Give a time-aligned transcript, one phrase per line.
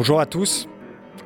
[0.00, 0.66] Bonjour à tous.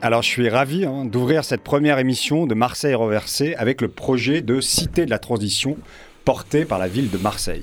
[0.03, 4.43] Alors je suis ravi hein, d'ouvrir cette première émission de Marseille reversée avec le projet
[4.43, 5.77] de Cité de la Transition
[6.25, 7.63] porté par la ville de Marseille.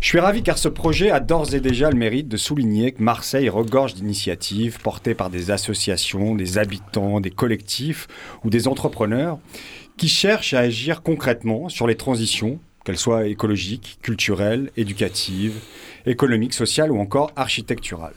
[0.00, 3.02] Je suis ravi car ce projet a d'ores et déjà le mérite de souligner que
[3.02, 8.06] Marseille regorge d'initiatives portées par des associations, des habitants, des collectifs
[8.44, 9.40] ou des entrepreneurs
[9.96, 15.58] qui cherchent à agir concrètement sur les transitions, qu'elles soient écologiques, culturelles, éducatives,
[16.06, 18.14] économiques, sociales ou encore architecturales.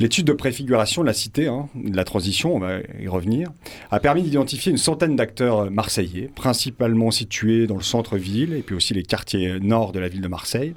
[0.00, 3.50] L'étude de préfiguration de la cité, hein, de la transition, on va y revenir,
[3.90, 8.94] a permis d'identifier une centaine d'acteurs marseillais, principalement situés dans le centre-ville et puis aussi
[8.94, 10.74] les quartiers nord de la ville de Marseille,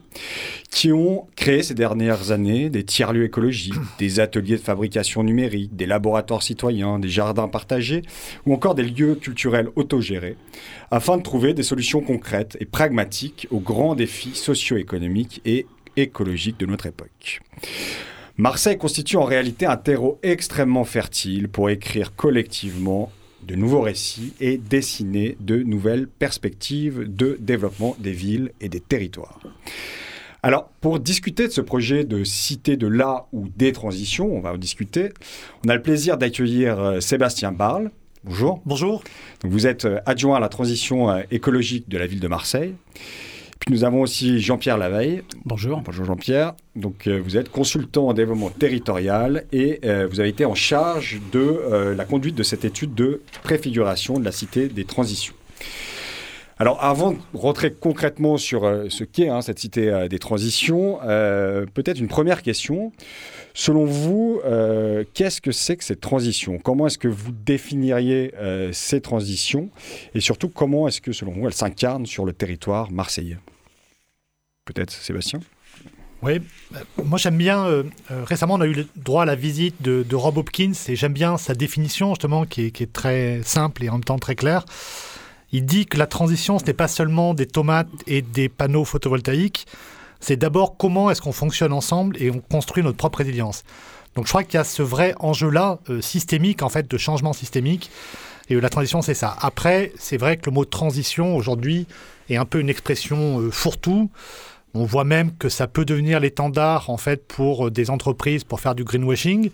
[0.71, 5.85] qui ont créé ces dernières années des tiers-lieux écologiques, des ateliers de fabrication numérique, des
[5.85, 8.01] laboratoires citoyens, des jardins partagés
[8.47, 10.35] ou encore des lieux culturels autogérés,
[10.89, 16.65] afin de trouver des solutions concrètes et pragmatiques aux grands défis socio-économiques et écologiques de
[16.65, 17.41] notre époque.
[18.41, 23.11] Marseille constitue en réalité un terreau extrêmement fertile pour écrire collectivement
[23.43, 29.39] de nouveaux récits et dessiner de nouvelles perspectives de développement des villes et des territoires.
[30.41, 34.53] Alors, pour discuter de ce projet de cité de la ou des transitions, on va
[34.53, 35.09] en discuter,
[35.63, 37.91] on a le plaisir d'accueillir euh, Sébastien Barle.
[38.23, 38.59] Bonjour.
[38.65, 39.03] Bonjour.
[39.43, 42.73] vous êtes euh, adjoint à la transition euh, écologique de la ville de Marseille.
[43.61, 45.21] Puis nous avons aussi Jean-Pierre Laveille.
[45.45, 45.81] Bonjour.
[45.81, 46.55] Bonjour Jean-Pierre.
[46.75, 51.21] Donc euh, vous êtes consultant en développement territorial et euh, vous avez été en charge
[51.31, 55.35] de euh, la conduite de cette étude de préfiguration de la cité des transitions.
[56.57, 60.99] Alors avant de rentrer concrètement sur ce qu'est hein, cette cité des transitions,
[61.73, 62.91] peut-être une première question.
[63.55, 64.39] Selon vous,
[65.15, 68.31] qu'est-ce que c'est que cette transition Comment est-ce que vous définiriez
[68.73, 69.71] ces transitions?
[70.13, 73.37] Et surtout, comment est-ce que, selon vous, elles s'incarnent sur le territoire marseillais?
[74.65, 75.39] Peut-être Sébastien
[76.23, 76.39] oui,
[77.03, 77.65] moi j'aime bien.
[77.65, 80.95] Euh, euh, récemment, on a eu le droit à la visite de, Rob Hopkins et
[80.95, 84.65] j'aime bien sa définition justement qui est, très simple et en même temps très claire.
[85.51, 89.65] Il dit que la transition, ce n'est pas seulement des tomates et des panneaux photovoltaïques,
[90.19, 93.63] c'est d'abord comment est-ce qu'on fonctionne ensemble et on construit notre propre résilience.
[94.15, 97.33] Donc je crois qu'il y a ce vrai enjeu-là euh, systémique, en fait, de changement
[97.33, 97.89] systémique.
[98.49, 99.35] Et la transition, c'est ça.
[99.41, 101.87] Après, c'est vrai que le mot transition, aujourd'hui,
[102.29, 104.11] est un peu une expression fourre-tout.
[104.73, 108.59] On voit même que ça peut devenir l'étendard en fait pour euh, des entreprises pour
[108.59, 109.51] faire du greenwashing.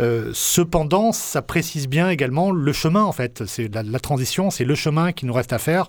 [0.00, 3.44] Euh, cependant, ça précise bien également le chemin en fait.
[3.46, 5.88] C'est la, transition, c'est le chemin qui nous reste à faire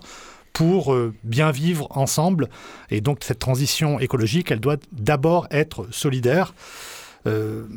[0.52, 2.48] pour euh, bien vivre ensemble.
[2.90, 6.54] Et donc cette transition écologique, elle doit d'abord être solidaire.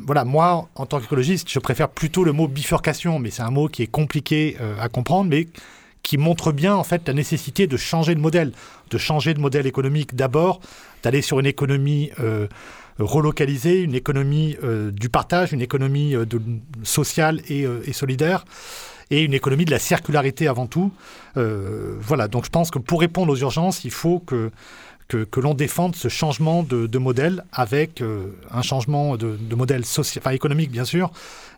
[0.06, 3.68] voilà, moi, en tant qu'écologiste, je préfère plutôt le mot bifurcation, mais c'est un mot
[3.68, 5.46] qui est compliqué à comprendre, mais
[6.02, 8.52] qui montre bien en fait la nécessité de changer de modèle,
[8.90, 10.60] de changer de modèle économique d'abord,
[11.02, 12.46] d'aller sur une économie euh,
[12.98, 16.26] relocalisée, une économie euh, du partage, une économie euh,
[16.82, 18.44] sociale et, solidaire,
[19.10, 20.92] et une économie de la circularité avant tout.
[21.34, 24.50] voilà, donc je pense que pour répondre aux urgences, il faut que
[25.08, 28.02] que, l'on défende ce changement de, modèle avec
[28.50, 31.10] un changement de, modèle social, enfin, économique bien sûr,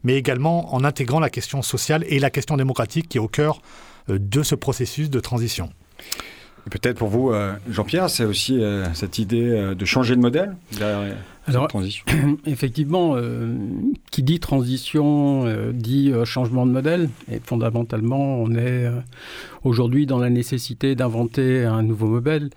[0.02, 3.60] mais également en intégrant la question sociale et la question démocratique qui est au cœur
[3.60, 5.70] euh, de ce processus de transition.
[6.70, 11.16] Peut-être pour vous, euh, Jean-Pierre, c'est aussi euh, cette idée de changer de modèle derrière
[11.46, 12.04] Alors, transition.
[12.46, 13.16] Effectivement,
[14.10, 17.10] qui dit transition dit changement de modèle.
[17.30, 18.90] Et fondamentalement, on est
[19.62, 22.50] aujourd'hui dans la nécessité d'inventer un nouveau modèle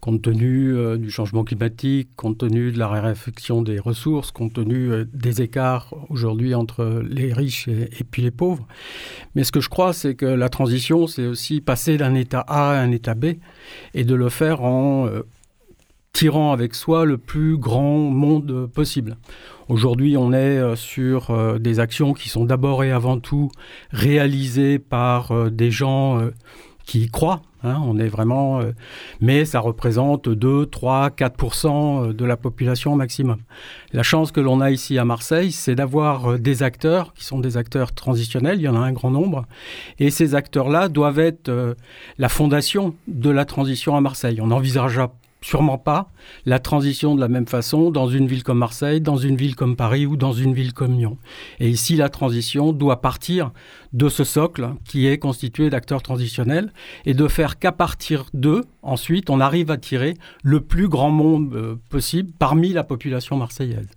[0.00, 4.92] compte tenu euh, du changement climatique, compte tenu de la raréfaction des ressources, compte tenu
[4.92, 8.66] euh, des écarts aujourd'hui entre les riches et, puis les pauvres.
[9.34, 12.70] Mais ce que je crois, c'est que la transition, c'est aussi passer d'un état A
[12.70, 13.34] à un état B
[13.94, 15.22] et de le faire en euh,
[16.12, 19.16] tirant avec soi le plus grand monde possible.
[19.68, 23.50] Aujourd'hui, on est sur des actions qui sont d'abord et avant tout
[23.90, 26.18] réalisées par des gens
[26.88, 28.70] qui y croient Hein, on est vraiment, euh,
[29.20, 33.38] mais ça représente 2, 3, 4 de la population maximum.
[33.92, 37.40] La chance que l'on a ici à Marseille, c'est d'avoir euh, des acteurs qui sont
[37.40, 39.44] des acteurs transitionnels, il y en a un grand nombre,
[39.98, 41.74] et ces acteurs-là doivent être euh,
[42.18, 44.38] la fondation de la transition à Marseille.
[44.40, 46.10] On envisagera sûrement pas
[46.46, 49.76] la transition de la même façon dans une ville comme Marseille, dans une ville comme
[49.76, 51.16] Paris ou dans une ville comme Lyon.
[51.60, 53.52] Et ici, la transition doit partir
[53.92, 56.72] de ce socle qui est constitué d'acteurs transitionnels
[57.06, 61.54] et de faire qu'à partir d'eux, ensuite, on arrive à tirer le plus grand monde
[61.54, 63.88] euh, possible parmi la population marseillaise.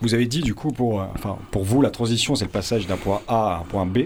[0.00, 2.86] Vous avez dit, du coup, pour, euh, enfin, pour vous, la transition, c'est le passage
[2.86, 4.04] d'un point A à un point B.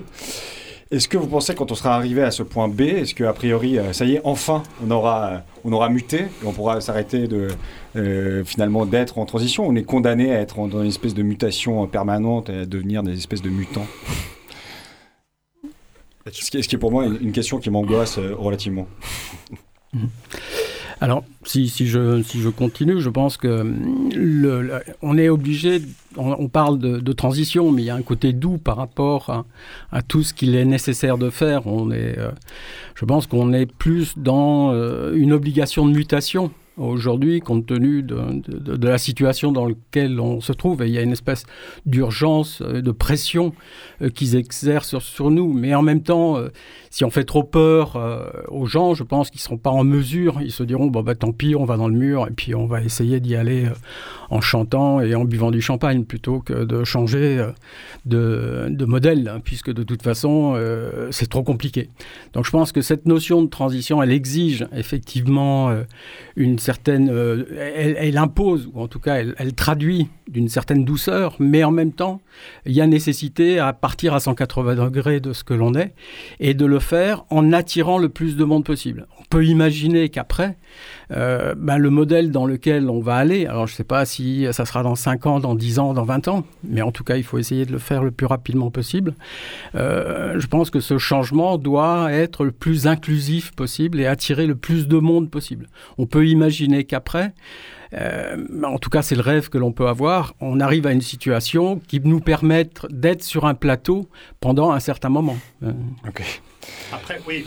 [0.95, 3.81] Est-ce que vous pensez quand on sera arrivé à ce point B, est-ce qu'a priori,
[3.81, 7.49] euh, ça y est, enfin, on aura, on aura muté et on pourra s'arrêter de
[7.97, 9.67] euh, finalement d'être en transition?
[9.67, 13.15] On est condamné à être dans une espèce de mutation permanente et à devenir des
[13.15, 13.89] espèces de mutants?
[16.31, 18.87] Ce qui, est, pour moi une, question qui m'angoisse euh, relativement.
[21.05, 23.63] Alors, si, si, je, si je continue, je pense que
[24.17, 25.83] le, on est obligé,
[26.17, 29.45] on, parle de, transition, mais il y a un côté doux par rapport
[29.93, 31.67] à, tout ce qu'il est nécessaire de faire.
[31.67, 32.31] On est, euh,
[32.95, 38.87] je pense qu'on est plus dans euh, une obligation de mutation aujourd'hui, compte tenu de,
[38.87, 40.83] la situation dans laquelle on se trouve.
[40.83, 41.45] Et il y a une espèce
[41.87, 43.53] d'urgence, euh, de pression
[44.15, 45.53] qu'ils exercent sur, nous.
[45.53, 46.39] Mais en même temps,
[46.91, 47.99] si on fait trop peur
[48.49, 50.41] aux gens, je pense qu'ils ne seront pas en mesure.
[50.43, 52.67] Ils se diront, bon, bah, tant pire, on va dans le mur et puis on
[52.67, 53.75] va essayer d'y aller euh,
[54.31, 59.41] en chantant et en buvant du champagne plutôt que de changer euh, de, modèle, hein,
[59.43, 61.89] puisque de toute façon, euh, c'est trop compliqué.
[62.33, 65.75] Donc je pense que cette notion de transition, elle exige effectivement
[66.37, 67.09] une certaine...
[67.57, 71.93] Elle, impose, ou en tout cas, elle, elle traduit d'une certaine douceur, mais en même
[71.93, 72.21] temps,
[72.67, 75.95] il y a nécessité à partir à 180 degrés de ce que l'on est
[76.41, 79.07] et de le faire en attirant le plus de monde possible.
[79.21, 80.57] On peut imaginer qu'après,
[81.15, 84.47] euh, ben, le modèle dans lequel on va aller, alors je ne sais pas si
[84.53, 87.17] ça sera dans 5 ans, dans 10 ans, dans 20 ans, mais en tout cas,
[87.17, 89.15] il faut essayer de le faire le plus rapidement possible.
[89.75, 94.57] Euh, je pense que ce changement doit être le plus inclusif possible et attirer le
[94.57, 95.69] plus de monde possible.
[95.99, 97.33] On peut imaginer qu'après,
[97.95, 100.35] euh, en tout cas, c'est le rêve que l'on peut avoir.
[100.41, 104.09] On arrive à une situation qui nous permette d'être sur un plateau
[104.41, 105.37] pendant un certain moment.
[106.93, 107.45] Après, oui.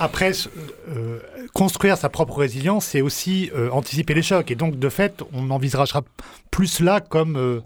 [0.00, 0.32] Après,
[0.88, 1.18] euh,
[1.52, 4.50] construire sa propre résilience, c'est aussi euh, anticiper les chocs.
[4.50, 6.02] Et donc, de fait, on envisagera
[6.50, 7.62] plus cela comme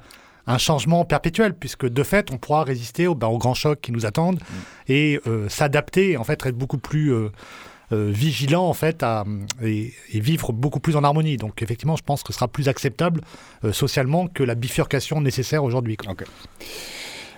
[0.47, 3.93] un changement perpétuel, puisque de fait, on pourra résister aux, ben, aux grands chocs qui
[3.93, 4.93] nous attendent mm.
[4.93, 7.13] et s'adapter, en fait, être beaucoup plus
[7.93, 9.25] euh, vigilant en fait à,
[9.63, 11.37] et, vivre beaucoup plus en harmonie.
[11.37, 13.21] Donc effectivement, je pense que ce sera plus acceptable
[13.65, 15.99] euh, socialement que la bifurcation nécessaire aujourd'hui.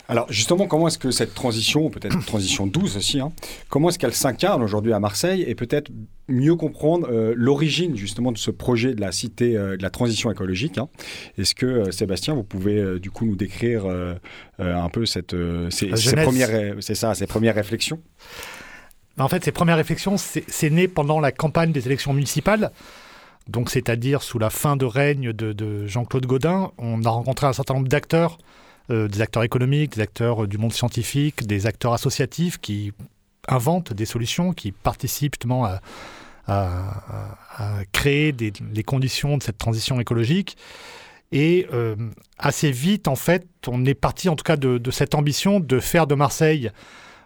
[0.08, 3.32] Alors justement, comment est-ce que cette transition, peut-être transition douce aussi, hein,
[3.68, 5.90] comment est-ce qu'elle s'incarne aujourd'hui à Marseille et peut-être
[6.28, 10.78] mieux comprendre euh, l'origine justement de ce projet de la cité de la transition écologique
[10.78, 10.88] hein?
[11.38, 13.84] Est-ce que Sébastien, vous pouvez du coup nous décrire
[14.58, 15.34] un peu cette,
[15.70, 18.00] ces, premières, c'est ça, ces premières réflexions?
[19.18, 22.72] En fait, ces premières réflexions, c'est né pendant la campagne des élections municipales.
[23.48, 27.74] Donc, c'est-à-dire sous la fin de règne de, Jean-Claude Gaudin, on a rencontré un certain
[27.74, 28.38] nombre d'acteurs,
[28.90, 32.92] euh, des acteurs économiques, des acteurs du monde scientifique, des acteurs associatifs qui
[33.48, 35.80] inventent des solutions, qui participent justement à,
[37.92, 40.58] créer les conditions de cette transition écologique.
[41.32, 41.96] Et euh,
[42.38, 46.06] assez vite, en fait, on est parti en tout cas de cette ambition de faire
[46.06, 46.70] de Marseille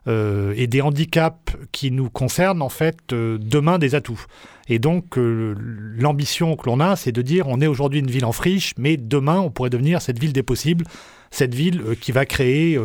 [0.07, 4.25] euh, et des handicaps qui nous concernent, en fait, euh, demain des atouts.
[4.69, 8.25] Et donc, euh, l'ambition que l'on a, c'est de dire on est aujourd'hui une ville
[8.25, 10.85] en friche, mais demain, on pourrait devenir cette ville des possibles,
[11.31, 12.78] cette ville qui va créer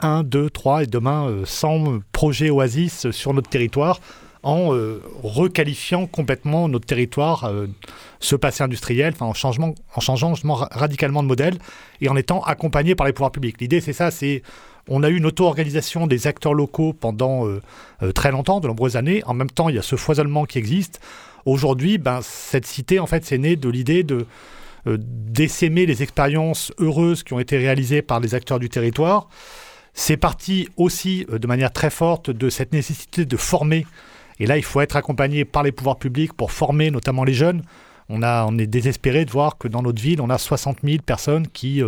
[0.00, 4.00] un, deux, trois et demain 100 projets oasis sur notre territoire
[4.42, 4.70] en
[5.22, 7.52] requalifiant complètement notre territoire,
[8.20, 9.74] ce passé industriel, en, changeant
[10.70, 11.58] radicalement de modèle
[12.00, 13.60] et en étant accompagné par les pouvoirs publics.
[13.60, 14.42] L'idée, c'est ça, c'est
[14.88, 17.60] on a eu une auto-organisation des acteurs locaux pendant euh,
[18.02, 19.22] euh, très longtemps, de nombreuses années.
[19.26, 21.00] En même temps, il y a ce foisonnement qui existe.
[21.44, 24.26] Aujourd'hui, ben, cette cité, en fait, c'est né de l'idée de
[24.86, 29.28] euh, d'essaimer les expériences heureuses qui ont été réalisées par les acteurs du territoire.
[29.92, 33.86] C'est parti aussi de manière très forte de cette nécessité de former.
[34.38, 37.62] Et là, il faut être accompagné par les pouvoirs publics pour former notamment les jeunes.
[38.08, 41.48] On, on est désespéré de voir que dans notre ville, on a 60 000 personnes
[41.48, 41.82] qui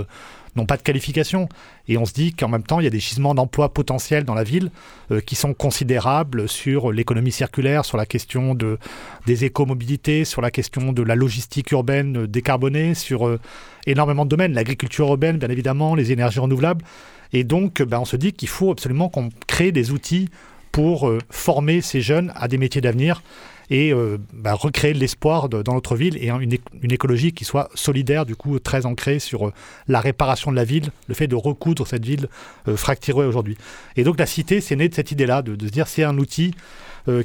[0.57, 1.49] n'ont pas de qualification.
[1.89, 4.35] Et on se dit qu'en même temps, il y a des gisements d'emplois potentiels dans
[4.35, 4.71] la ville
[5.11, 8.79] euh, qui sont considérables sur l'économie circulaire, sur la question de,
[9.27, 13.39] des écomobilités, sur la question de la logistique urbaine décarbonée, sur
[13.87, 16.85] énormément de domaines, l'agriculture urbaine, bien évidemment, les énergies renouvelables.
[17.33, 20.29] Et donc, ben, on se dit qu'il faut absolument qu'on crée des outils
[20.73, 23.23] pour former ces jeunes à des métiers d'avenir
[23.71, 27.71] et euh, bah, recréer de l'espoir dans notre ville et une, une, écologie qui soit
[27.75, 29.53] solidaire, du coup très ancrée sur euh,
[29.87, 32.29] la réparation de la ville, le fait de recoudre cette ville
[32.67, 33.57] euh, fracturée aujourd'hui.
[33.97, 36.55] Et donc la cité, c'est né de cette idée-là, de, se dire c'est un outil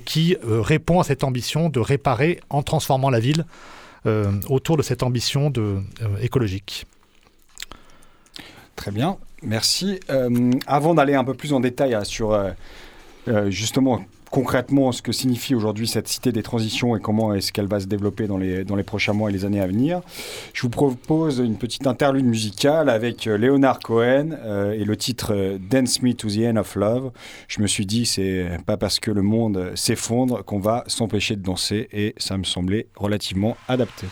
[0.05, 3.45] qui répond à cette ambition de réparer en transformant la ville
[4.49, 5.79] autour de cette ambition de,
[6.21, 6.87] écologique.
[8.77, 9.99] Très bien, merci.
[10.65, 12.39] avant d'aller un peu plus en détail sur
[13.49, 17.79] justement concrètement ce que signifie aujourd'hui cette cité des transitions et comment est-ce qu'elle va
[17.79, 20.01] se développer dans les, prochains mois et les années à venir.
[20.51, 25.33] Je vous propose une petite interlude musicale avec euh, Leonard Cohen euh, et le titre
[25.33, 27.11] euh, Dance Me to the End of Love.
[27.47, 31.41] Je me suis dit, c'est pas parce que le monde s'effondre qu'on va s'empêcher de
[31.41, 34.07] danser et ça me semblait relativement adapté.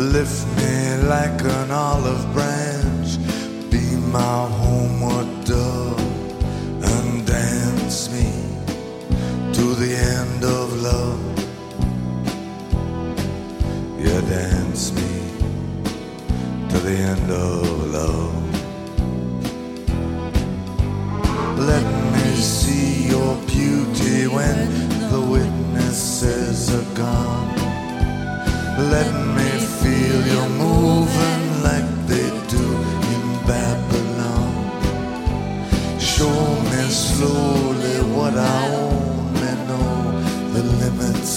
[0.00, 3.18] Lift me like an olive branch,
[3.70, 6.00] be my homeward dove,
[6.82, 8.32] and dance me
[9.52, 11.20] to the end of love.
[13.98, 15.12] Yeah, dance me
[16.70, 18.34] to the end of love.
[21.58, 24.56] Let me see your beauty when
[25.10, 27.50] the witnesses are gone.
[28.90, 29.49] Let me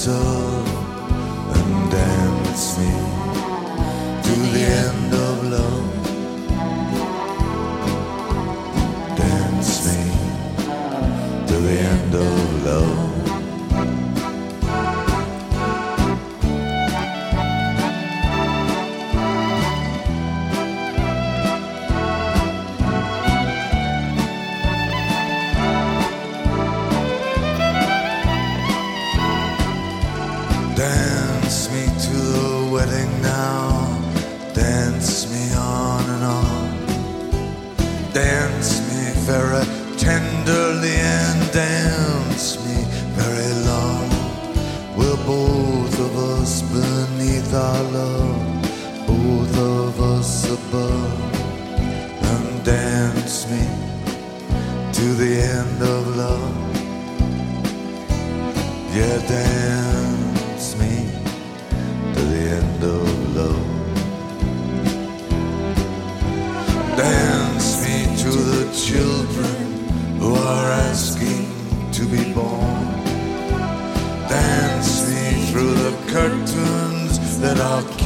[0.06, 0.68] whistle
[1.56, 2.92] and dance me
[4.22, 4.93] to the end.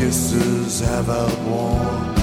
[0.08, 2.16] kisses have outworn.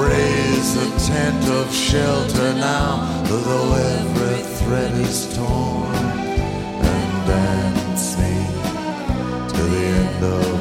[0.00, 5.92] Raise a tent of shelter now, though every thread is torn.
[6.92, 8.36] And dance me
[9.54, 10.51] to the end of.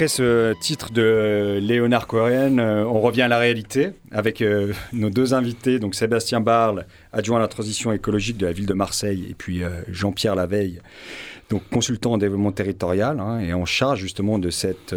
[0.00, 5.10] Après ce titre de Léonard Cohen, euh, on revient à la réalité avec euh, nos
[5.10, 9.26] deux invités, donc Sébastien Barle, adjoint à la transition écologique de la ville de Marseille,
[9.28, 10.80] et puis euh, Jean-Pierre Laveille,
[11.50, 14.94] donc consultant en développement territorial hein, et en charge justement de cette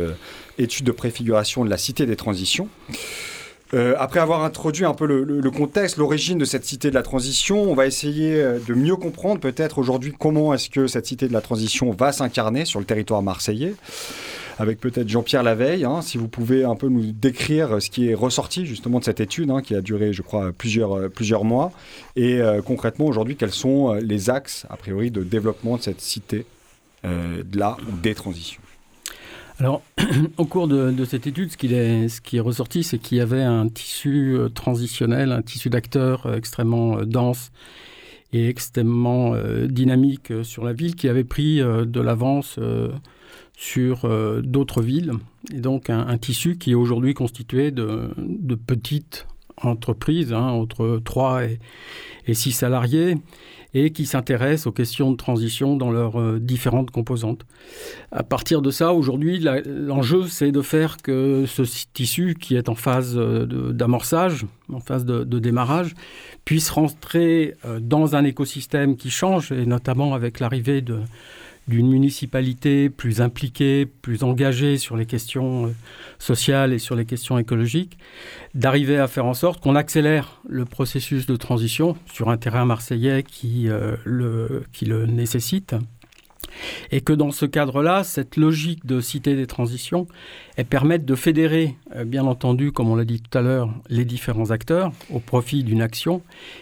[0.57, 2.69] étude de préfiguration de la cité des transitions.
[3.73, 7.73] après avoir introduit un peu le contexte, l'origine de cette cité de la transition, on
[7.73, 11.91] va essayer de mieux comprendre peut-être aujourd'hui comment est-ce que cette cité de la transition
[11.91, 13.73] va s'incarner sur le territoire marseillais
[14.59, 18.13] avec peut-être Jean-Pierre Laveille, hein, si vous pouvez un peu nous décrire ce qui est
[18.13, 21.71] ressorti justement de cette étude, hein, qui a duré, je crois, plusieurs, euh, plusieurs mois,
[22.15, 26.01] et euh, concrètement aujourd'hui, quels sont euh, les axes, a priori, de développement de cette
[26.01, 26.45] cité
[27.03, 28.61] de là ou des transitions?
[29.59, 29.81] Alors,
[30.37, 31.57] au cours de, cette étude, ce
[32.21, 37.51] qui est ressorti, c'est qu'il y avait un tissu transitionnel, un tissu d'acteurs extrêmement dense
[38.31, 42.57] et extrêmement dynamique sur la ville, qui avait pris de l'avance
[43.55, 45.13] sur euh, d'autres villes,
[45.53, 48.13] et donc un, tissu qui est aujourd'hui constitué de,
[48.67, 49.27] petites
[49.61, 51.59] entreprises, hein, entre 3 et,
[52.27, 53.17] et 6 salariés,
[53.75, 57.45] et qui s'intéressent aux questions de transition dans leurs euh, différentes composantes.
[58.11, 62.75] À partir de ça, aujourd'hui, l'enjeu, c'est de faire que ce tissu, qui est en
[62.75, 65.93] phase euh, d'amorçage, en phase de, de, démarrage,
[66.45, 70.99] puisse rentrer dans un écosystème qui change, et notamment avec l'arrivée de
[71.67, 75.69] d'une municipalité plus impliquée, plus engagée sur les questions euh,
[76.19, 77.97] sociales et sur les questions écologiques,
[78.53, 83.23] d'arriver à faire en sorte qu'on accélère le processus de transition sur un terrain marseillais
[83.23, 85.75] qui, euh, le, le nécessite.
[86.91, 90.07] Et que dans ce cadre-là, cette logique de cité des transitions,
[90.55, 94.05] elle permette de fédérer, euh, bien entendu, comme on l'a dit tout à l'heure, les
[94.05, 96.21] différents acteurs au profit d'une action,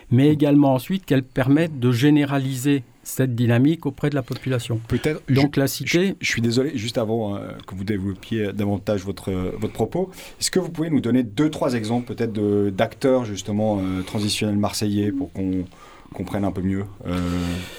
[0.10, 4.80] mais également ensuite qu'elle permette de généraliser cette dynamique auprès de la population.
[4.88, 5.22] Peut-être.
[5.30, 6.16] Donc la cité.
[6.20, 10.60] Je, suis désolé, juste avant euh, que vous développiez davantage votre, votre propos, est-ce que
[10.60, 12.34] vous pouvez nous donner deux, trois exemples peut-être
[12.70, 15.66] d'acteurs justement euh, transitionnels marseillais pour qu'on
[16.14, 17.18] comprenne un peu mieux euh,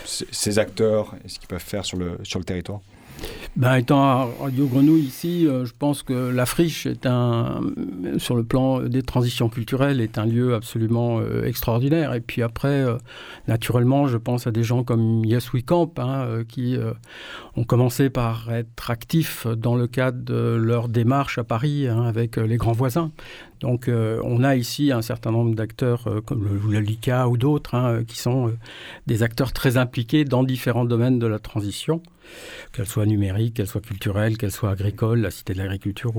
[0.05, 2.81] ces acteurs et ce qu'ils peuvent faire sur le, sur le territoire?
[3.55, 7.61] Ben, étant à Radio Grenouille ici, euh, je pense que la friche est un,
[8.17, 12.15] sur le plan des transitions culturelles, est un lieu absolument euh, extraordinaire.
[12.15, 12.97] Et puis après, euh,
[13.49, 15.93] naturellement, je pense à des gens comme Yes We Camp,
[16.49, 16.79] qui
[17.57, 22.37] ont commencé par être actifs dans le cadre de leur démarche à Paris hein, avec
[22.37, 23.11] les grands voisins.
[23.61, 28.19] Donc on a ici un certain nombre d'acteurs comme le, LICA ou d'autres hein, qui
[28.19, 28.53] sont
[29.07, 32.03] des acteurs très impliqués dans différents domaines de la transition
[32.73, 36.13] qu'elle soit numérique, qu'elle soit culturelle, qu'elle soit agricole, la cité de l'agriculture.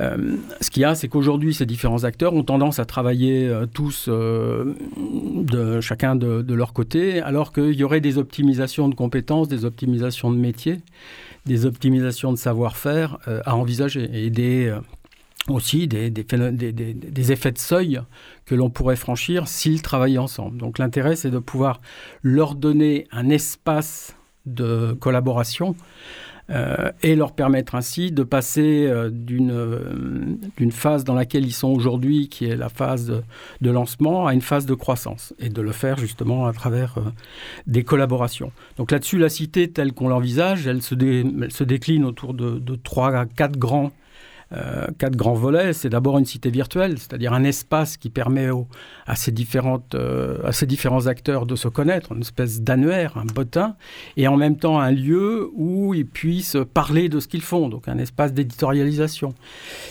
[0.00, 3.66] Euh, ce qu'il y a, c'est qu'aujourd'hui, ces différents acteurs ont tendance à travailler euh,
[3.66, 9.48] tous euh, de, chacun de, leur côté, alors qu'il y aurait des optimisations de compétences,
[9.48, 10.80] des optimisations de métiers,
[11.44, 14.70] des optimisations de savoir-faire à envisager et
[15.48, 18.00] aussi des, des, effets de seuil
[18.46, 20.58] que l'on pourrait franchir s'ils travaillaient ensemble.
[20.58, 21.80] Donc l'intérêt, c'est de pouvoir
[22.22, 24.14] leur donner un espace
[24.46, 25.74] de collaboration
[26.50, 31.68] euh, et leur permettre ainsi de passer euh, euh, d'une phase dans laquelle ils sont
[31.68, 33.22] aujourd'hui, qui est la phase
[33.60, 36.96] de, lancement, à une phase de croissance, et de le faire justement à travers
[37.66, 38.52] des collaborations.
[38.76, 43.26] Donc là-dessus, la cité telle qu'on l'envisage, elle, se décline autour de, de trois à
[43.26, 43.92] quatre grands
[44.54, 45.72] euh, quatre grands volets.
[45.72, 48.48] C'est d'abord une cité virtuelle, c'est-à-dire un espace qui permet
[49.06, 53.24] à, ces différentes, euh, à ces différents acteurs de se connaître, une espèce d'annuaire, un
[53.24, 53.76] bottin,
[54.18, 57.88] et en même temps un lieu où ils puissent parler de ce qu'ils font, donc
[57.88, 59.34] un espace d'éditorialisation.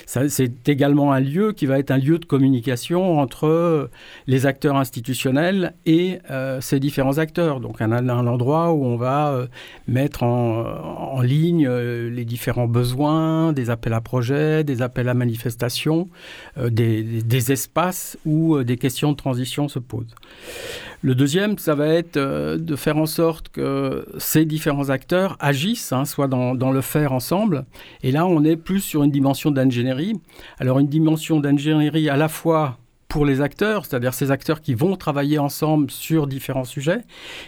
[0.05, 3.89] C'est également un lieu qui va être un lieu de communication entre
[4.27, 9.47] les acteurs institutionnels et euh, ces différents acteurs, donc un, endroit où on va
[9.87, 16.09] mettre en ligne les différents besoins, des appels à projets, des appels à manifestation,
[16.57, 20.15] euh, des, espaces où euh, des questions de transition se posent.
[21.01, 25.91] Le deuxième, ça va être euh, de faire en sorte que ces différents acteurs agissent,
[25.91, 27.65] hein, soit dans, dans, le faire ensemble.
[28.03, 30.13] Et là, on est plus sur une dimension d'ingénierie.
[30.59, 32.77] Alors une dimension d'ingénierie à la fois
[33.11, 37.01] pour les acteurs, c'est-à-dire ces acteurs qui vont travailler ensemble sur différents sujets,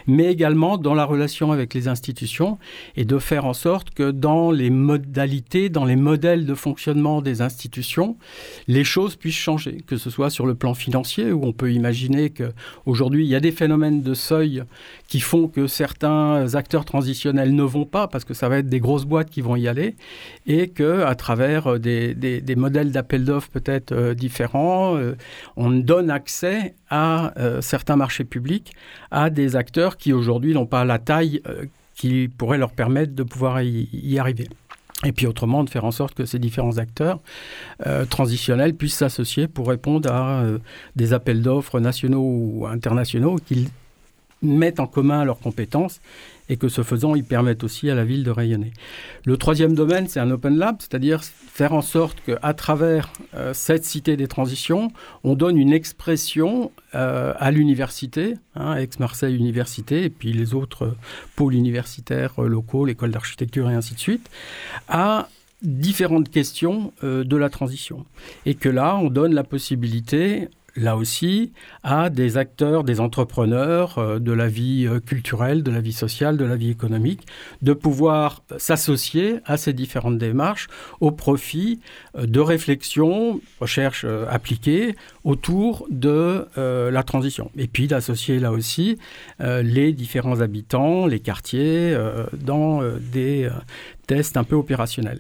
[0.08, 2.58] mais également dans la relation avec les institutions
[2.98, 7.42] et de faire en sorte que dans les modalités, dans les modèles de fonctionnement des
[7.42, 8.18] institutions,
[8.68, 12.30] les choses puissent changer, que ce soit sur le plan financier où on peut imaginer
[12.30, 14.66] qu'aujourd'hui il y a des phénomènes de seuil
[15.08, 18.82] qui font que certains acteurs transitionnels ne vont pas parce que ça va être des
[18.82, 19.96] grosses boîtes qui vont y aller
[20.46, 25.16] et que à travers des, des, modèles d'appel d'offres peut-être euh, différents, euh,
[25.56, 28.74] on donne accès à euh, certains marchés publics
[29.12, 33.24] à des acteurs qui aujourd'hui n'ont pas la taille euh, qui pourrait leur permettre de
[33.24, 34.48] pouvoir y, arriver.
[35.06, 37.20] et puis autrement, de faire en sorte que ces différents acteurs
[37.86, 40.44] euh, transitionnels puissent s'associer pour répondre à
[40.96, 43.68] des appels d'offres nationaux ou internationaux, qu'ils
[44.44, 46.00] mettent en commun leurs compétences
[46.50, 48.74] et que ce faisant, ils permettent aussi à la ville de rayonner.
[49.26, 53.86] Le troisième domaine, c'est un open lab, c'est-à-dire faire en sorte qu'à travers euh, cette
[53.86, 54.92] cité des transitions,
[55.24, 60.96] on donne une expression euh, à l'université, hein, Aix-Marseille Université, et puis les autres
[61.36, 64.30] pôles universitaires euh, locaux, l'école d'architecture et ainsi de suite,
[64.90, 65.30] à
[65.62, 68.06] différentes questions de la transition.
[68.46, 74.20] Et que là, on donne la possibilité là aussi, à des acteurs, des entrepreneurs euh,
[74.20, 77.28] de la vie euh, culturelle, de la vie sociale, de la vie économique,
[77.62, 80.68] de pouvoir s'associer à ces différentes démarches
[81.00, 81.80] au profit
[82.18, 87.50] euh, de réflexions, recherches appliquées autour de la transition.
[87.58, 88.98] Et puis d'associer là aussi
[89.40, 91.96] les différents habitants, les quartiers,
[92.34, 93.50] dans des
[94.08, 95.20] tests un peu opérationnels.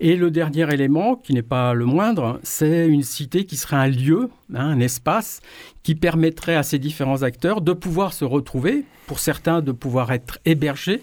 [0.00, 3.86] Et le dernier élément, qui n'est pas le moindre, c'est une cité qui serait un
[3.86, 5.40] lieu, hein, un espace,
[5.82, 10.38] qui permettrait à ces différents acteurs de pouvoir se retrouver, pour certains de pouvoir être
[10.44, 11.02] hébergés,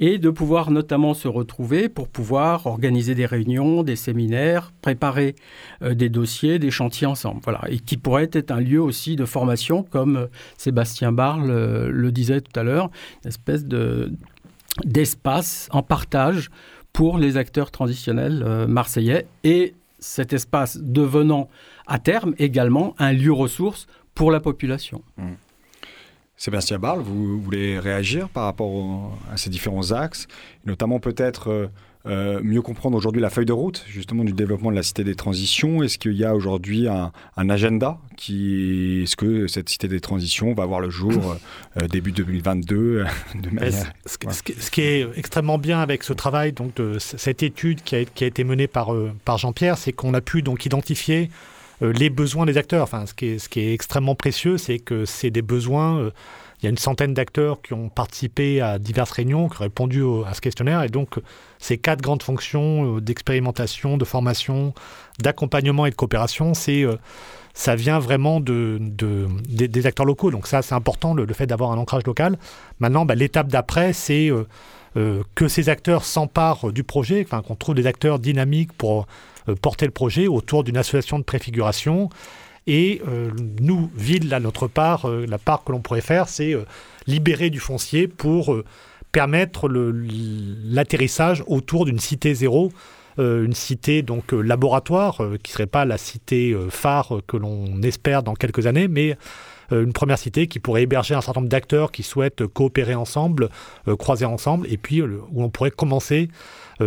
[0.00, 5.34] et de pouvoir notamment se retrouver pour pouvoir organiser des réunions, des séminaires, préparer
[5.82, 7.40] euh, des dossiers, des chantiers ensemble.
[7.44, 7.60] Voilà.
[7.68, 12.12] Et qui pourrait être un lieu aussi de formation, comme euh, Sébastien Barle euh, le
[12.12, 12.90] disait tout à l'heure,
[13.24, 14.12] une espèce de,
[14.84, 16.50] d'espace en partage
[16.92, 21.48] pour les acteurs transitionnels euh, marseillais et cet espace devenant
[21.86, 25.02] à terme également un lieu ressource pour la population.
[25.16, 25.32] Mmh.
[26.36, 30.26] Sébastien Barle, vous voulez réagir par rapport à ces différents axes,
[30.64, 31.68] notamment peut-être euh,
[32.06, 35.14] euh, mieux comprendre aujourd'hui la feuille de route justement du développement de la cité des
[35.14, 35.82] transitions.
[35.82, 40.66] Est-ce qu'il y a aujourd'hui un, agenda qui Est-ce que cette cité des transitions va
[40.66, 41.36] voir le jour
[41.76, 43.92] euh, début 2022 de manière...
[44.06, 44.16] ce,
[44.58, 48.24] ce, qui est extrêmement bien avec ce travail, donc de cette étude qui a, qui
[48.24, 51.30] a été menée par, euh, par Jean-Pierre, c'est qu'on a pu donc identifier
[51.82, 52.84] les besoins des acteurs.
[52.84, 56.10] Enfin, ce qui est, ce qui est extrêmement précieux, c'est que c'est des besoins
[56.62, 60.04] il y a une centaine d'acteurs qui ont participé à diverses réunions, qui ont répondu
[60.24, 60.84] à ce questionnaire.
[60.84, 61.18] Et donc,
[61.58, 64.72] ces quatre grandes fonctions euh, d'expérimentation, de formation,
[65.18, 66.94] d'accompagnement et de coopération, c'est euh,
[67.52, 70.30] ça vient vraiment de, des, acteurs locaux.
[70.30, 72.38] Donc ça, c'est important, le, fait d'avoir un ancrage local.
[72.78, 77.88] Maintenant, bah, l'étape d'après, c'est euh, que ces acteurs s'emparent du projet, qu'on trouve des
[77.88, 79.06] acteurs dynamiques pour
[79.60, 82.10] porter le projet autour d'une association de préfiguration.
[82.66, 86.54] Et euh, nous, ville, à notre part, euh, la part que l'on pourrait faire, c'est
[86.54, 86.64] euh,
[87.06, 88.56] libérer du foncier pour
[89.10, 92.72] permettre l'atterrissage autour d'une cité zéro,
[93.18, 98.66] une cité donc laboratoire, qui serait pas la cité phare que l'on espère dans quelques
[98.66, 99.18] années, mais
[99.70, 103.50] une première cité qui pourrait héberger un certain nombre d'acteurs qui souhaitent coopérer ensemble,
[103.98, 106.30] croiser ensemble, et puis où on pourrait commencer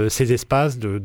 [0.08, 0.98] ces espaces de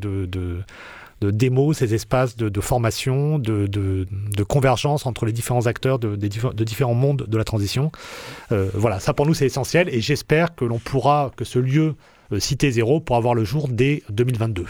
[1.21, 7.25] de démo, ces espaces de, formation, de, convergence entre les différents acteurs de, différents mondes
[7.27, 7.91] de la transition.
[8.51, 11.95] Euh, voilà, ça pour nous c'est essentiel et j'espère que l'on pourra, que ce lieu
[12.33, 14.65] euh, Cité Zéro pourra avoir le jour dès 2022.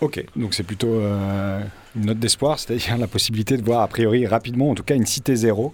[0.00, 1.60] Ok, donc c'est plutôt euh,
[1.94, 5.06] une note d'espoir, c'est-à-dire la possibilité de voir a priori rapidement, en tout cas, une
[5.06, 5.72] cité zéro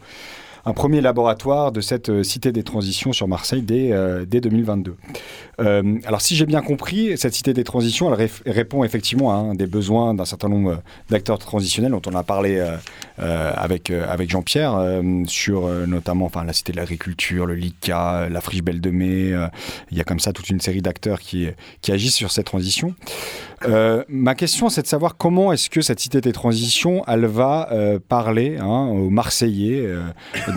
[0.65, 4.97] un premier laboratoire de cette euh, cité des transitions sur Marseille dès, euh, dès 2022.
[5.61, 9.55] Euh, alors si j'ai bien compris, cette cité des transitions, elle répond effectivement à un
[9.55, 12.65] des besoins d'un certain nombre d'acteurs transitionnels dont on a parlé
[13.21, 18.81] avec, avec Jean-Pierre, sur notamment enfin, la cité de l'agriculture, le LICA, la Friche Belle
[18.81, 19.33] de Mai.
[19.91, 21.49] il y a comme ça toute une série d'acteurs qui,
[21.83, 22.95] qui agissent sur cette transition.
[24.09, 27.69] ma question, c'est de savoir comment est-ce que cette cité des transitions, elle va
[28.09, 29.87] parler hein, aux Marseillais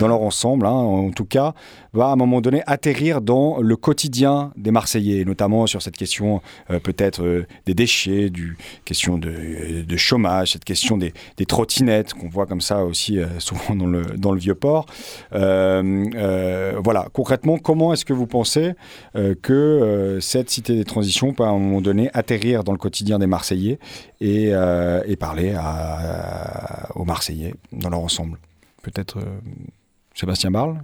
[0.00, 1.54] dans leur ensemble, hein, en tout cas,
[1.94, 6.42] va à un moment donné atterrir dans le quotidien des Marseillais, notamment sur cette question
[6.70, 12.12] euh, peut-être euh, des déchets, du question de, de, chômage, cette question des, des trottinettes
[12.14, 14.86] qu'on voit comme ça aussi euh, souvent dans le, dans le vieux port.
[15.32, 18.74] voilà, concrètement, comment est-ce que vous pensez
[19.42, 23.26] que cette cité des transitions peut à un moment donné atterrir dans le quotidien des
[23.26, 23.78] Marseillais
[24.20, 24.52] et,
[25.06, 25.56] et parler
[26.94, 28.38] aux Marseillais dans leur ensemble?
[28.82, 29.18] Peut-être
[30.14, 30.78] Sébastien Barle?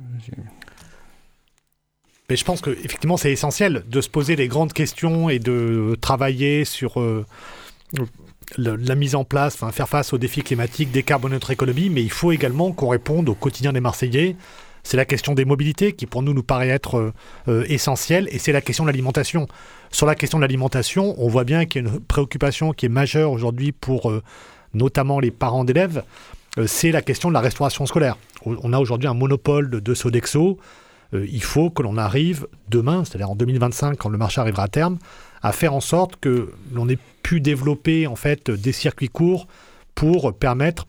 [2.30, 6.64] Mais je pense qu'effectivement, c'est essentiel de se poser les grandes questions et de travailler
[6.64, 7.26] sur euh,
[8.56, 12.32] la mise en place, faire face aux défis climatiques, décarboner notre économie, mais il faut
[12.32, 14.36] également qu'on réponde au quotidien des Marseillais.
[14.82, 17.12] C'est la question des mobilités qui, pour nous, nous paraît être euh,
[17.48, 19.46] euh, essentielle, et c'est la question de l'alimentation.
[19.92, 22.90] Sur la question de l'alimentation, on voit bien qu'il y a une préoccupation qui est
[22.90, 24.10] majeure aujourd'hui pour
[24.74, 26.02] notamment les parents d'élèves.
[26.58, 28.16] Euh, c'est la question de la restauration scolaire.
[28.44, 30.58] On a aujourd'hui un monopole de, Sodexo.
[31.12, 34.98] Il faut que l'on arrive demain, c'est-à-dire en 2025, quand le marché arrivera à terme,
[35.42, 39.46] à faire en sorte que l'on ait pu développer en fait des circuits courts
[39.94, 40.86] pour permettre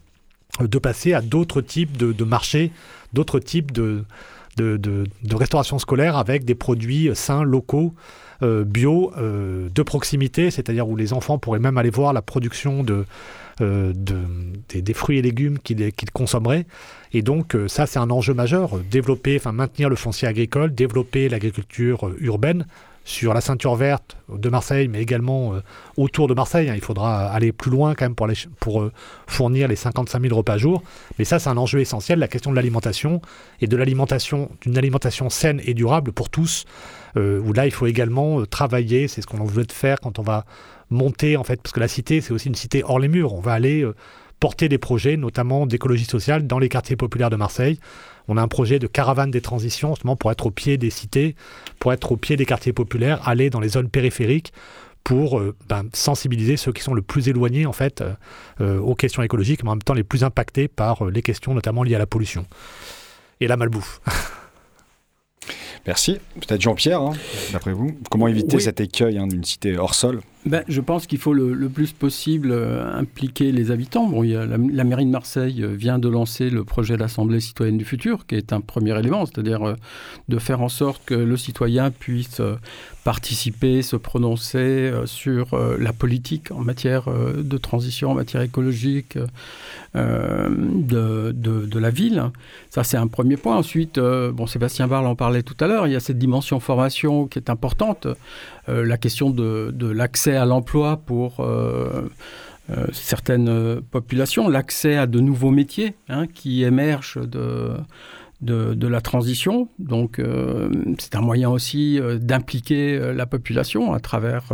[0.60, 2.70] de passer à d'autres types de, marchés,
[3.12, 4.04] d'autres types de,
[4.56, 7.96] de, restauration scolaire avec des produits sains, locaux, euh,
[8.42, 13.04] bio, euh, de proximité, c'est-à-dire où les enfants pourraient même aller voir la production de,
[13.60, 16.66] euh, des, fruits et légumes qu'ils consommeraient.
[17.12, 22.12] Et donc ça, c'est un enjeu majeur, développer, enfin maintenir le foncier agricole, développer l'agriculture
[22.20, 22.66] urbaine
[23.04, 25.54] sur la ceinture verte de Marseille, mais également
[25.96, 26.70] autour de Marseille.
[26.70, 26.74] Hein.
[26.76, 28.28] Il faudra aller plus loin quand même pour,
[28.60, 28.88] pour
[29.26, 30.82] fournir les 55 000 repas jour.
[31.18, 33.20] Mais ça, c'est un enjeu essentiel, la question de l'alimentation
[33.60, 36.64] et de l'alimentation, d'une alimentation saine et durable pour tous.
[37.16, 40.44] Euh, là, il faut également euh, travailler, c'est ce qu'on veut faire quand on va
[40.90, 43.34] monter, en fait, parce que la cité, c'est aussi une cité hors les murs.
[43.34, 43.94] On va aller euh,
[44.42, 47.78] porter des projets, notamment d'écologie sociale, dans les quartiers populaires de Marseille.
[48.26, 51.36] On a un projet de caravane des transitions, justement, pour être au pied des cités,
[51.78, 54.52] pour être au pied des quartiers populaires, aller dans les zones périphériques
[55.04, 58.02] pour ben, sensibiliser ceux qui sont le plus éloignés en fait
[58.60, 61.94] aux questions écologiques, mais en même temps les plus impactés par les questions notamment liées
[61.94, 62.44] à la pollution
[63.40, 64.00] et la malbouffe.
[65.86, 66.18] Merci.
[66.34, 67.12] Peut-être Jean-Pierre, hein,
[67.52, 67.96] d'après vous.
[68.10, 70.20] Comment éviter cet écueil hein, d'une cité hors sol?
[70.44, 74.06] Ben, Je pense qu'il faut le, plus possible euh, impliquer les habitants.
[74.06, 77.40] Bon, il y a la, mairie de Marseille euh, vient de lancer le projet d'Assemblée
[77.40, 79.76] citoyenne du futur, qui est un premier élément, c'est-à-dire euh,
[80.28, 82.40] de faire en sorte que le citoyen puisse
[83.04, 89.18] participer, se prononcer sur la politique en matière de transition, en matière écologique
[89.94, 92.22] de, de, la ville.
[92.70, 93.56] Ça, c'est un premier point.
[93.56, 97.26] Ensuite, bon, Sébastien Barle en parlait tout à l'heure, il y a cette dimension formation
[97.26, 98.06] qui est importante.
[98.68, 102.08] La question de, l'accès à l'emploi pour euh,
[102.70, 107.76] euh, certaines populations, l'accès à de nouveaux métiers hein, qui émergent de,
[108.42, 109.68] de, la transition.
[109.78, 114.52] Donc, euh, c'est un moyen aussi euh, d'impliquer euh, la population à travers,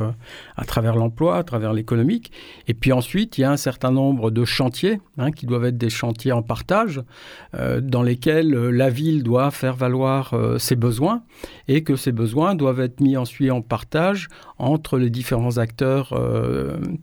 [0.66, 2.31] travers l'emploi, à travers l'économique.
[2.68, 5.79] Et puis ensuite, il y a un certain nombre de chantiers hein, qui doivent être
[5.79, 7.01] des chantiers en partage,
[7.81, 11.22] dans lesquels la ville doit faire valoir ses besoins
[11.66, 16.14] et que ces besoins doivent être mis ensuite en partage entre les différents acteurs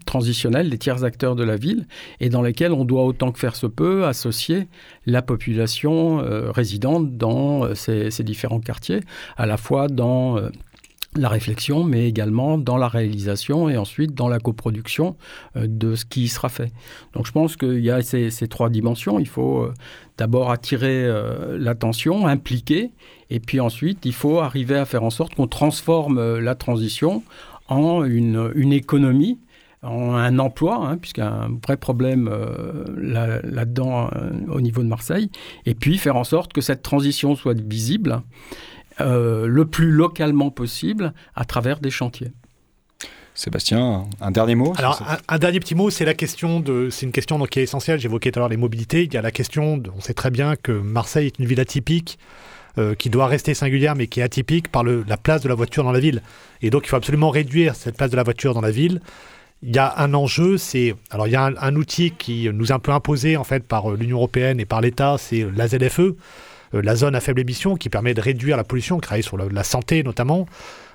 [0.05, 1.87] transitionnels, les tiers acteurs de la ville,
[2.19, 4.67] et dans lesquels on doit autant que faire se peut associer
[5.05, 6.17] la population
[6.53, 9.01] résidente dans euh, ces, différents quartiers,
[9.37, 10.49] à la fois dans euh,
[11.15, 15.15] la réflexion, mais également dans la réalisation et ensuite dans la coproduction
[15.55, 16.71] euh, de ce qui sera fait.
[17.13, 19.19] Donc je pense qu'il y a ces, trois dimensions.
[19.19, 19.69] Il faut
[20.17, 21.09] d'abord attirer
[21.57, 22.91] l'attention, impliquer,
[23.29, 27.23] et puis ensuite il faut arriver à faire en sorte qu'on transforme la transition
[27.67, 29.39] en une, une économie
[29.85, 32.85] un emploi, hein, puisqu'un vrai problème euh,
[33.43, 35.29] là-dedans euh, au niveau de Marseille,
[35.65, 38.21] et puis faire en sorte que cette transition soit visible
[39.01, 42.31] euh, le plus localement possible à travers des chantiers.
[43.33, 46.89] Sébastien, un dernier mot Alors, un, dernier petit mot, c'est la question de.
[46.89, 47.99] C'est une question donc, qui est essentielle.
[47.99, 49.03] J'évoquais tout à l'heure les mobilités.
[49.03, 49.83] Il y a la question.
[49.93, 52.17] on sait très bien que Marseille est une ville atypique.
[52.97, 55.83] qui doit rester singulière mais qui est atypique par le, la place de la voiture
[55.83, 56.21] dans la ville.
[56.61, 59.01] Et donc il faut absolument réduire cette place de la voiture dans la ville
[59.65, 62.71] il y a un enjeu, c'est alors il y a un, outil qui nous est
[62.71, 65.99] un peu imposé en fait par euh, l'Union européenne et par l'État, c'est la ZFE,
[65.99, 66.13] euh,
[66.73, 70.03] la zone à faible émission, qui permet de réduire la pollution, travaille sur la, santé
[70.03, 70.45] notamment,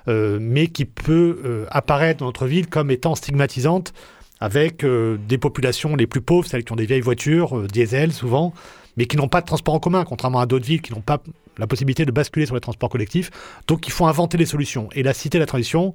[0.07, 3.93] euh, mais qui peut apparaître dans notre ville comme étant stigmatisante
[4.39, 8.53] avec des populations les plus pauvres, celles qui ont des vieilles voitures, diesel souvent,
[8.97, 11.21] mais qui n'ont pas de transport en commun, contrairement à d'autres villes qui n'ont pas
[11.59, 13.29] la possibilité de basculer sur les transports collectifs.
[13.67, 14.89] Donc il faut inventer des solutions.
[14.93, 15.93] Et la Cité de la Transition,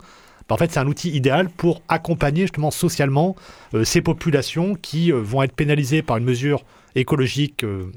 [0.55, 3.35] en fait, c'est un outil idéal pour accompagner justement socialement
[3.75, 7.91] euh, ces populations qui euh, vont être pénalisées par une mesure écologique euh,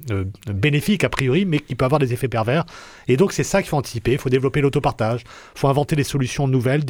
[0.51, 2.65] bénéfique a priori, mais qui peut avoir des effets pervers.
[3.07, 4.13] Et donc, c'est ça qu'il faut anticiper.
[4.13, 5.21] Il faut développer l'autopartage,
[5.55, 6.83] il faut inventer des solutions nouvelles,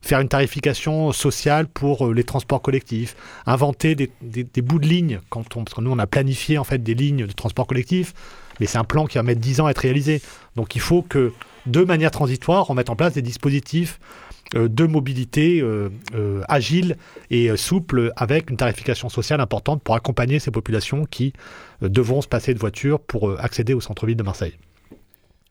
[0.00, 5.64] faire une tarification sociale pour les transports collectifs, inventer des, bouts de lignes, quand on,
[5.64, 8.14] parce que nous, on a planifié en fait des lignes de transport collectif,
[8.60, 10.22] mais c'est un plan qui va mettre 10 ans à être réalisé.
[10.56, 11.32] Donc, il faut que,
[11.66, 13.98] de manière transitoire, on mette en place des dispositifs
[14.52, 16.96] de mobilité euh, euh, agile
[17.30, 21.32] et souple avec une tarification sociale importante pour accompagner ces populations qui
[21.80, 24.54] devront se passer de voiture pour accéder au centre-ville de Marseille.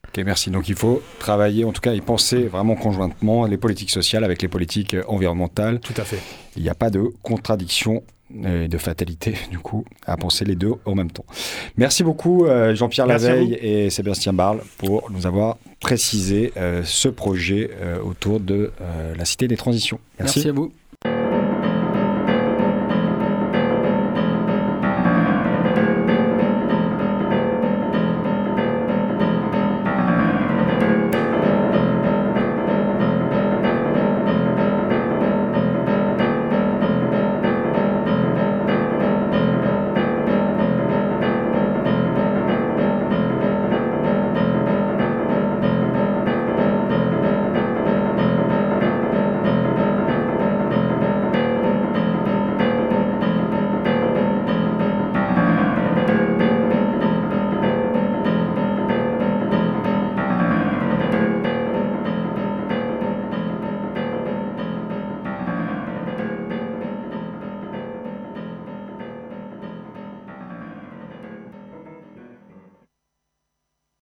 [0.08, 0.51] Ok, merci.
[0.51, 4.41] Donc il faut travailler, en tout cas, et penser vraiment conjointement les politiques sociales avec
[4.41, 5.79] les politiques environnementales.
[5.79, 6.19] Tout à fait.
[6.56, 8.03] Il n'y a pas de contradiction
[8.43, 11.26] et de fatalité, du coup, à penser les deux en même temps.
[11.78, 17.72] Merci beaucoup, euh, Jean-Pierre Laveille et Sébastien Barle, pour nous avoir précisé euh, ce projet
[17.82, 18.72] euh, autour de
[19.17, 20.00] la Cité des Transitions.
[20.19, 20.72] Merci à vous.